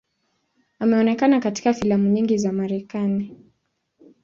[0.79, 3.37] Ameonekana katika filamu nyingi za Marekani.